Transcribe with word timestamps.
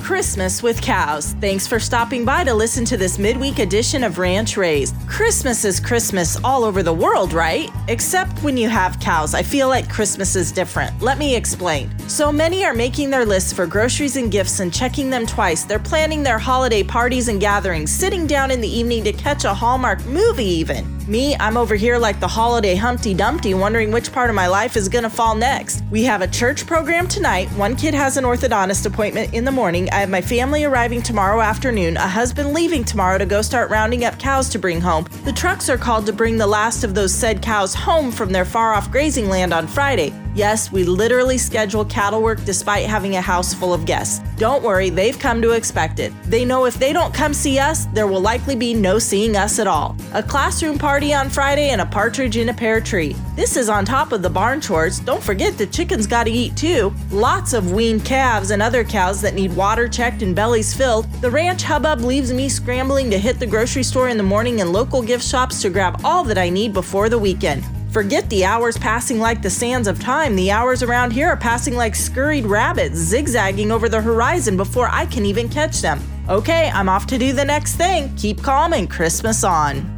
Christmas 0.00 0.62
with 0.62 0.80
cows. 0.80 1.34
Thanks 1.40 1.66
for 1.66 1.78
stopping 1.78 2.24
by 2.24 2.44
to 2.44 2.54
listen 2.54 2.84
to 2.86 2.96
this 2.96 3.18
midweek 3.18 3.58
edition 3.58 4.04
of 4.04 4.18
Ranch 4.18 4.56
Raised. 4.56 4.94
Christmas 5.06 5.64
is 5.64 5.80
Christmas 5.80 6.38
all 6.42 6.64
over 6.64 6.82
the 6.82 6.92
world, 6.92 7.32
right? 7.32 7.70
Except 7.88 8.42
when 8.42 8.56
you 8.56 8.68
have 8.68 8.98
cows. 9.00 9.34
I 9.34 9.42
feel 9.42 9.68
like 9.68 9.88
Christmas 9.90 10.36
is 10.36 10.52
different. 10.52 11.00
Let 11.02 11.18
me 11.18 11.36
explain. 11.36 11.90
So 12.08 12.32
many 12.32 12.64
are 12.64 12.74
making 12.74 13.10
their 13.10 13.26
lists 13.26 13.52
for 13.52 13.66
groceries 13.66 14.16
and 14.16 14.30
gifts 14.30 14.60
and 14.60 14.72
checking 14.72 15.10
them 15.10 15.26
twice. 15.26 15.64
They're 15.64 15.78
planning 15.78 16.22
their 16.22 16.38
holiday 16.38 16.82
parties 16.82 17.28
and 17.28 17.40
gatherings, 17.40 17.90
sitting 17.90 18.26
down 18.26 18.50
in 18.50 18.60
the 18.60 18.68
evening 18.68 19.04
to 19.04 19.12
catch 19.12 19.44
a 19.44 19.52
Hallmark 19.52 20.04
movie, 20.06 20.44
even. 20.44 20.96
Me, 21.08 21.34
I'm 21.40 21.56
over 21.56 21.74
here 21.74 21.96
like 21.96 22.20
the 22.20 22.28
holiday 22.28 22.74
Humpty 22.74 23.14
Dumpty, 23.14 23.54
wondering 23.54 23.90
which 23.90 24.12
part 24.12 24.28
of 24.28 24.36
my 24.36 24.46
life 24.46 24.76
is 24.76 24.90
gonna 24.90 25.08
fall 25.08 25.34
next. 25.34 25.82
We 25.90 26.04
have 26.04 26.20
a 26.20 26.26
church 26.26 26.66
program 26.66 27.08
tonight. 27.08 27.48
One 27.52 27.76
kid 27.76 27.94
has 27.94 28.18
an 28.18 28.24
orthodontist 28.24 28.84
appointment 28.84 29.32
in 29.32 29.46
the 29.46 29.50
morning. 29.50 29.88
I 29.98 30.02
have 30.02 30.10
my 30.10 30.20
family 30.20 30.62
arriving 30.62 31.02
tomorrow 31.02 31.40
afternoon, 31.40 31.96
a 31.96 32.06
husband 32.06 32.52
leaving 32.52 32.84
tomorrow 32.84 33.18
to 33.18 33.26
go 33.26 33.42
start 33.42 33.68
rounding 33.68 34.04
up 34.04 34.16
cows 34.16 34.48
to 34.50 34.56
bring 34.60 34.80
home. 34.80 35.08
The 35.24 35.32
trucks 35.32 35.68
are 35.68 35.76
called 35.76 36.06
to 36.06 36.12
bring 36.12 36.36
the 36.36 36.46
last 36.46 36.84
of 36.84 36.94
those 36.94 37.12
said 37.12 37.42
cows 37.42 37.74
home 37.74 38.12
from 38.12 38.30
their 38.30 38.44
far 38.44 38.74
off 38.74 38.92
grazing 38.92 39.28
land 39.28 39.52
on 39.52 39.66
Friday. 39.66 40.12
Yes, 40.36 40.70
we 40.70 40.84
literally 40.84 41.36
schedule 41.36 41.84
cattle 41.84 42.22
work 42.22 42.44
despite 42.44 42.86
having 42.86 43.16
a 43.16 43.20
house 43.20 43.52
full 43.52 43.74
of 43.74 43.86
guests. 43.86 44.20
Don't 44.38 44.62
worry, 44.62 44.88
they've 44.88 45.18
come 45.18 45.42
to 45.42 45.50
expect 45.50 45.98
it. 45.98 46.12
They 46.22 46.44
know 46.44 46.64
if 46.64 46.74
they 46.74 46.92
don't 46.92 47.12
come 47.12 47.34
see 47.34 47.58
us, 47.58 47.86
there 47.86 48.06
will 48.06 48.20
likely 48.20 48.54
be 48.54 48.72
no 48.72 49.00
seeing 49.00 49.36
us 49.36 49.58
at 49.58 49.66
all. 49.66 49.96
A 50.14 50.22
classroom 50.22 50.78
party 50.78 51.12
on 51.12 51.28
Friday 51.28 51.70
and 51.70 51.80
a 51.80 51.86
partridge 51.86 52.36
in 52.36 52.48
a 52.48 52.54
pear 52.54 52.80
tree. 52.80 53.16
This 53.34 53.56
is 53.56 53.68
on 53.68 53.84
top 53.84 54.12
of 54.12 54.22
the 54.22 54.30
barn 54.30 54.60
chores. 54.60 55.00
Don't 55.00 55.22
forget 55.22 55.58
the 55.58 55.66
chickens 55.66 56.06
gotta 56.06 56.30
eat 56.30 56.56
too. 56.56 56.94
Lots 57.10 57.52
of 57.52 57.72
weaned 57.72 58.04
calves 58.04 58.52
and 58.52 58.62
other 58.62 58.84
cows 58.84 59.20
that 59.22 59.34
need 59.34 59.56
water 59.56 59.88
checked 59.88 60.22
and 60.22 60.36
bellies 60.36 60.72
filled. 60.72 61.10
The 61.20 61.30
ranch 61.30 61.64
hubbub 61.64 62.02
leaves 62.02 62.32
me 62.32 62.48
scrambling 62.48 63.10
to 63.10 63.18
hit 63.18 63.40
the 63.40 63.46
grocery 63.46 63.82
store 63.82 64.08
in 64.08 64.16
the 64.16 64.22
morning 64.22 64.60
and 64.60 64.72
local 64.72 65.02
gift 65.02 65.24
shops 65.24 65.60
to 65.62 65.70
grab 65.70 66.00
all 66.04 66.22
that 66.22 66.38
I 66.38 66.48
need 66.48 66.72
before 66.72 67.08
the 67.08 67.18
weekend. 67.18 67.64
Forget 67.98 68.30
the 68.30 68.44
hours 68.44 68.78
passing 68.78 69.18
like 69.18 69.42
the 69.42 69.50
sands 69.50 69.88
of 69.88 69.98
time. 69.98 70.36
The 70.36 70.52
hours 70.52 70.84
around 70.84 71.10
here 71.10 71.30
are 71.30 71.36
passing 71.36 71.74
like 71.74 71.96
scurried 71.96 72.46
rabbits, 72.46 72.94
zigzagging 72.94 73.72
over 73.72 73.88
the 73.88 74.00
horizon 74.00 74.56
before 74.56 74.86
I 74.88 75.04
can 75.04 75.26
even 75.26 75.48
catch 75.48 75.80
them. 75.80 76.00
Okay, 76.28 76.70
I'm 76.72 76.88
off 76.88 77.08
to 77.08 77.18
do 77.18 77.32
the 77.32 77.44
next 77.44 77.74
thing. 77.74 78.14
Keep 78.14 78.40
calm 78.40 78.72
and 78.72 78.88
Christmas 78.88 79.42
on. 79.42 79.97